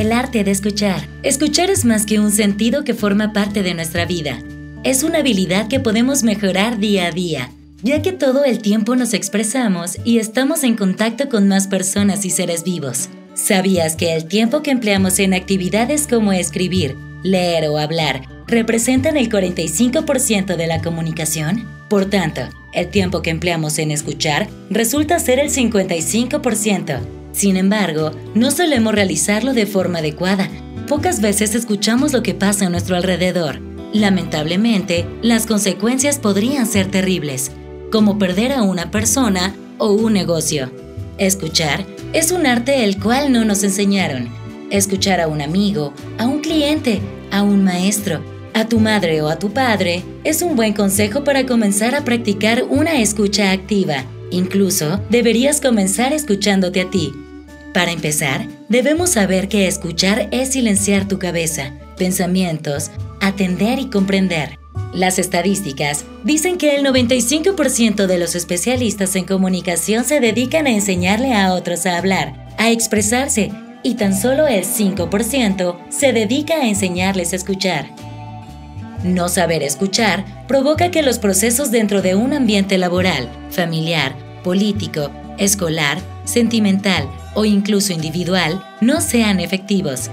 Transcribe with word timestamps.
el 0.00 0.12
arte 0.12 0.44
de 0.44 0.50
escuchar. 0.50 1.08
Escuchar 1.22 1.70
es 1.70 1.84
más 1.84 2.06
que 2.06 2.20
un 2.20 2.30
sentido 2.30 2.84
que 2.84 2.94
forma 2.94 3.32
parte 3.32 3.62
de 3.62 3.74
nuestra 3.74 4.04
vida. 4.04 4.38
Es 4.84 5.02
una 5.02 5.18
habilidad 5.18 5.68
que 5.68 5.80
podemos 5.80 6.22
mejorar 6.22 6.78
día 6.78 7.06
a 7.06 7.10
día, 7.10 7.50
ya 7.82 8.00
que 8.00 8.12
todo 8.12 8.44
el 8.44 8.60
tiempo 8.60 8.94
nos 8.96 9.12
expresamos 9.12 9.98
y 10.04 10.18
estamos 10.18 10.62
en 10.62 10.76
contacto 10.76 11.28
con 11.28 11.48
más 11.48 11.66
personas 11.66 12.24
y 12.24 12.30
seres 12.30 12.62
vivos. 12.62 13.08
¿Sabías 13.34 13.96
que 13.96 14.14
el 14.14 14.26
tiempo 14.26 14.62
que 14.62 14.70
empleamos 14.70 15.18
en 15.18 15.34
actividades 15.34 16.06
como 16.06 16.32
escribir, 16.32 16.96
leer 17.22 17.68
o 17.68 17.78
hablar 17.78 18.22
representan 18.46 19.16
el 19.16 19.28
45% 19.28 20.56
de 20.56 20.66
la 20.66 20.80
comunicación? 20.80 21.66
Por 21.88 22.06
tanto, 22.06 22.42
el 22.72 22.88
tiempo 22.88 23.22
que 23.22 23.30
empleamos 23.30 23.78
en 23.78 23.90
escuchar 23.90 24.48
resulta 24.70 25.18
ser 25.18 25.38
el 25.38 25.50
55%. 25.50 27.17
Sin 27.38 27.56
embargo, 27.56 28.10
no 28.34 28.50
solemos 28.50 28.92
realizarlo 28.92 29.54
de 29.54 29.64
forma 29.64 30.00
adecuada. 30.00 30.48
Pocas 30.88 31.20
veces 31.20 31.54
escuchamos 31.54 32.12
lo 32.12 32.20
que 32.20 32.34
pasa 32.34 32.66
a 32.66 32.68
nuestro 32.68 32.96
alrededor. 32.96 33.60
Lamentablemente, 33.92 35.06
las 35.22 35.46
consecuencias 35.46 36.18
podrían 36.18 36.66
ser 36.66 36.90
terribles, 36.90 37.52
como 37.92 38.18
perder 38.18 38.50
a 38.50 38.62
una 38.62 38.90
persona 38.90 39.54
o 39.78 39.92
un 39.92 40.14
negocio. 40.14 40.68
Escuchar 41.16 41.86
es 42.12 42.32
un 42.32 42.44
arte 42.44 42.82
el 42.82 42.98
cual 42.98 43.30
no 43.30 43.44
nos 43.44 43.62
enseñaron. 43.62 44.28
Escuchar 44.72 45.20
a 45.20 45.28
un 45.28 45.40
amigo, 45.40 45.94
a 46.18 46.26
un 46.26 46.40
cliente, 46.40 47.00
a 47.30 47.42
un 47.42 47.62
maestro, 47.62 48.20
a 48.52 48.66
tu 48.66 48.80
madre 48.80 49.22
o 49.22 49.28
a 49.28 49.38
tu 49.38 49.52
padre 49.52 50.02
es 50.24 50.42
un 50.42 50.56
buen 50.56 50.72
consejo 50.72 51.22
para 51.22 51.46
comenzar 51.46 51.94
a 51.94 52.04
practicar 52.04 52.64
una 52.68 53.00
escucha 53.00 53.52
activa. 53.52 54.06
Incluso 54.32 55.00
deberías 55.08 55.60
comenzar 55.60 56.12
escuchándote 56.12 56.80
a 56.80 56.90
ti. 56.90 57.12
Para 57.74 57.92
empezar, 57.92 58.48
debemos 58.68 59.10
saber 59.10 59.48
que 59.48 59.66
escuchar 59.66 60.28
es 60.32 60.52
silenciar 60.52 61.06
tu 61.06 61.18
cabeza, 61.18 61.74
pensamientos, 61.96 62.90
atender 63.20 63.78
y 63.78 63.90
comprender. 63.90 64.58
Las 64.94 65.18
estadísticas 65.18 66.06
dicen 66.24 66.56
que 66.56 66.76
el 66.76 66.86
95% 66.86 68.06
de 68.06 68.18
los 68.18 68.34
especialistas 68.34 69.14
en 69.16 69.26
comunicación 69.26 70.04
se 70.04 70.18
dedican 70.18 70.66
a 70.66 70.70
enseñarle 70.70 71.34
a 71.34 71.52
otros 71.52 71.84
a 71.84 71.98
hablar, 71.98 72.54
a 72.56 72.70
expresarse, 72.70 73.52
y 73.82 73.94
tan 73.94 74.18
solo 74.18 74.48
el 74.48 74.64
5% 74.64 75.78
se 75.90 76.12
dedica 76.12 76.54
a 76.54 76.68
enseñarles 76.68 77.32
a 77.32 77.36
escuchar. 77.36 77.90
No 79.04 79.28
saber 79.28 79.62
escuchar 79.62 80.24
provoca 80.48 80.90
que 80.90 81.02
los 81.02 81.18
procesos 81.18 81.70
dentro 81.70 82.02
de 82.02 82.16
un 82.16 82.32
ambiente 82.32 82.78
laboral, 82.78 83.28
familiar, 83.50 84.16
político, 84.42 85.10
escolar, 85.38 85.98
sentimental 86.24 87.08
o 87.38 87.44
incluso 87.44 87.92
individual 87.92 88.64
no 88.80 89.00
sean 89.00 89.38
efectivos. 89.38 90.10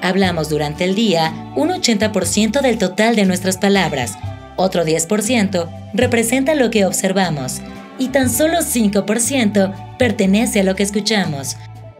Hablamos 0.00 0.48
durante 0.48 0.84
el 0.84 0.94
día 0.94 1.52
un 1.56 1.68
80% 1.68 2.62
del 2.62 2.78
total 2.78 3.16
de 3.16 3.26
nuestras 3.26 3.58
palabras, 3.58 4.14
otro 4.56 4.82
10% 4.82 5.68
representa 5.92 6.54
lo 6.54 6.70
que 6.70 6.86
observamos 6.86 7.60
y 7.98 8.08
tan 8.08 8.30
solo 8.30 8.60
5% 8.60 9.96
pertenece 9.98 10.60
a 10.60 10.64
lo 10.64 10.74
que 10.74 10.84
escuchamos. 10.84 11.56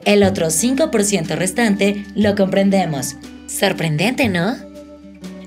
El 0.07 0.23
otro 0.23 0.47
5% 0.47 1.37
restante 1.37 2.03
lo 2.15 2.35
comprendemos. 2.35 3.17
Sorprendente, 3.47 4.31
¿no? 4.31 4.57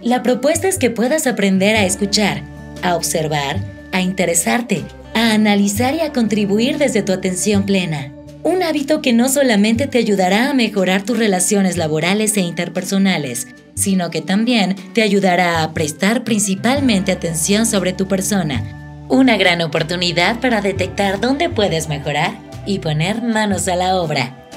La 0.03 0.21
propuesta 0.21 0.67
es 0.67 0.77
que 0.77 0.91
puedas 0.91 1.25
aprender 1.25 1.75
a 1.75 1.85
escuchar, 1.85 2.43
a 2.83 2.95
observar, 2.95 3.57
a 3.91 4.01
interesarte, 4.01 4.83
a 5.15 5.33
analizar 5.33 5.95
y 5.95 6.01
a 6.01 6.13
contribuir 6.13 6.77
desde 6.77 7.01
tu 7.01 7.13
atención 7.13 7.65
plena. 7.65 8.11
Un 8.43 8.63
hábito 8.63 9.01
que 9.01 9.13
no 9.13 9.29
solamente 9.29 9.87
te 9.87 9.97
ayudará 9.97 10.49
a 10.49 10.53
mejorar 10.53 11.03
tus 11.03 11.17
relaciones 11.17 11.77
laborales 11.77 12.37
e 12.37 12.41
interpersonales, 12.41 13.47
sino 13.73 14.09
que 14.09 14.21
también 14.21 14.75
te 14.93 15.01
ayudará 15.01 15.63
a 15.63 15.73
prestar 15.73 16.23
principalmente 16.23 17.11
atención 17.11 17.65
sobre 17.65 17.93
tu 17.93 18.07
persona. 18.07 19.05
Una 19.09 19.37
gran 19.37 19.61
oportunidad 19.61 20.39
para 20.39 20.61
detectar 20.61 21.19
dónde 21.19 21.49
puedes 21.49 21.87
mejorar 21.87 22.37
y 22.65 22.79
poner 22.79 23.21
manos 23.21 23.67
a 23.67 23.75
la 23.75 23.95
obra. 23.95 24.47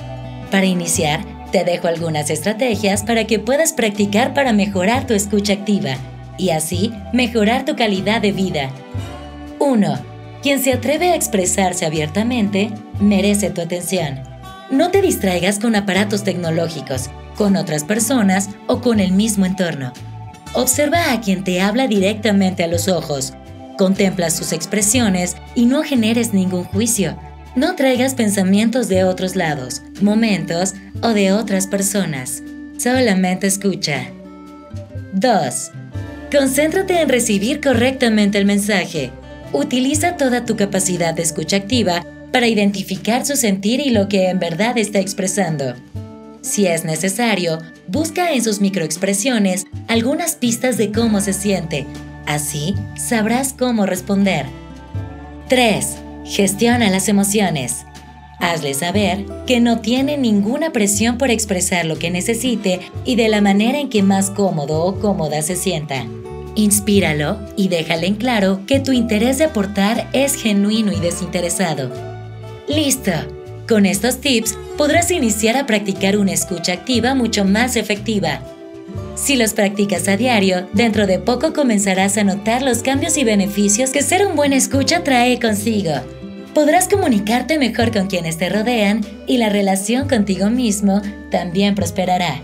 Para 0.51 0.67
iniciar, 0.67 1.25
te 1.53 1.65
dejo 1.65 1.89
algunas 1.89 2.31
estrategias 2.31 3.03
para 3.03 3.25
que 3.25 3.39
puedas 3.39 3.73
practicar 3.73 4.35
para 4.35 4.53
mejorar 4.53 5.07
tu 5.07 5.15
escucha 5.15 5.53
activa 5.53 5.97
y 6.39 6.51
así 6.51 6.93
mejorar 7.13 7.65
tu 7.65 7.77
calidad 7.77 8.21
de 8.21 8.33
vida. 8.33 8.71
1 9.59 10.10
quien 10.43 10.63
se 10.63 10.73
atreve 10.73 11.11
a 11.11 11.15
expresarse 11.15 11.85
abiertamente 11.85 12.71
merece 13.01 13.51
tu 13.51 13.61
atención. 13.61 14.21
No 14.71 14.91
te 14.91 15.03
distraigas 15.03 15.59
con 15.59 15.75
aparatos 15.75 16.25
tecnológicos, 16.25 17.11
con 17.37 17.57
otras 17.57 17.85
personas 17.85 18.51
o 18.67 18.81
con 18.81 19.01
el 19.01 19.13
mismo 19.13 19.47
entorno. 19.47 19.93
Observa 20.53 21.13
a 21.13 21.21
quien 21.21 21.45
te 21.45 21.61
habla 21.61 21.87
directamente 21.87 22.65
a 22.65 22.69
los 22.69 22.89
ojos. 22.89 23.35
Contempla 23.79 24.31
sus 24.31 24.53
expresiones 24.53 25.37
y 25.55 25.67
no 25.67 25.83
generes 25.83 26.33
ningún 26.33 26.65
juicio. 26.65 27.17
No 27.57 27.75
traigas 27.77 28.15
pensamientos 28.15 28.89
de 28.89 29.05
otros 29.05 29.37
lados, 29.37 29.83
momentos 30.01 30.75
o 31.03 31.09
de 31.09 31.33
otras 31.33 31.67
personas. 31.67 32.43
Solamente 32.79 33.47
escucha. 33.47 34.07
2. 35.13 35.71
Concéntrate 36.31 37.01
en 37.01 37.09
recibir 37.09 37.61
correctamente 37.61 38.39
el 38.39 38.45
mensaje. 38.45 39.11
Utiliza 39.53 40.17
toda 40.17 40.45
tu 40.45 40.57
capacidad 40.57 41.13
de 41.13 41.23
escucha 41.23 41.57
activa 41.57 42.05
para 42.33 42.47
identificar 42.47 43.27
su 43.27 43.35
sentir 43.37 43.81
y 43.81 43.91
lo 43.91 44.09
que 44.09 44.29
en 44.29 44.39
verdad 44.39 44.79
está 44.79 45.01
expresando. 45.01 45.75
Si 46.41 46.67
es 46.67 46.85
necesario, 46.85 47.59
busca 47.89 48.33
en 48.33 48.43
sus 48.43 48.61
microexpresiones 48.61 49.67
algunas 49.89 50.37
pistas 50.37 50.77
de 50.77 50.93
cómo 50.93 51.21
se 51.21 51.33
siente. 51.33 51.87
Así 52.27 52.75
sabrás 52.97 53.53
cómo 53.53 53.87
responder. 53.87 54.47
3. 55.49 55.97
Gestiona 56.25 56.89
las 56.91 57.09
emociones. 57.09 57.85
Hazle 58.39 58.73
saber 58.73 59.27
que 59.47 59.61
no 59.61 59.81
tiene 59.81 60.17
ninguna 60.17 60.71
presión 60.71 61.19
por 61.19 61.31
expresar 61.31 61.85
lo 61.85 61.99
que 61.99 62.11
necesite 62.11 62.81
y 63.05 63.17
de 63.17 63.29
la 63.29 63.41
manera 63.41 63.79
en 63.79 63.91
que 63.91 64.03
más 64.03 64.31
cómodo 64.31 64.85
o 64.85 64.99
cómoda 64.99 65.43
se 65.43 65.57
sienta. 65.57 66.07
Inspíralo 66.57 67.39
y 67.57 67.69
déjale 67.69 68.07
en 68.07 68.17
claro 68.17 68.61
que 68.67 68.81
tu 68.81 68.93
interés 68.93 69.39
de 69.39 69.45
aportar 69.45 70.09
es 70.13 70.35
genuino 70.35 70.93
y 70.93 71.01
desinteresado. 71.01 71.91
¡Listo! 72.69 73.13
Con 73.69 73.87
estos 73.87 74.21
tips 74.21 74.59
podrás 74.77 75.11
iniciar 75.11 75.57
a 75.57 75.67
practicar 75.67 76.17
una 76.17 76.33
escucha 76.33 76.73
activa 76.73 77.15
mucho 77.15 77.45
más 77.45 77.77
efectiva. 77.77 78.41
Si 79.15 79.37
los 79.37 79.53
practicas 79.53 80.09
a 80.09 80.17
diario, 80.17 80.67
dentro 80.73 81.07
de 81.07 81.19
poco 81.19 81.53
comenzarás 81.53 82.17
a 82.17 82.25
notar 82.25 82.63
los 82.63 82.83
cambios 82.83 83.17
y 83.17 83.25
beneficios 83.25 83.91
que 83.91 84.03
ser 84.03 84.27
un 84.27 84.35
buen 84.35 84.53
escucha 84.53 85.05
trae 85.05 85.39
consigo. 85.39 85.93
Podrás 86.55 86.89
comunicarte 86.89 87.59
mejor 87.59 87.93
con 87.93 88.09
quienes 88.09 88.39
te 88.39 88.49
rodean 88.49 89.05
y 89.27 89.39
la 89.39 89.51
relación 89.51 90.09
contigo 90.09 90.51
mismo 90.51 91.01
también 91.31 91.77
prosperará. 91.77 92.43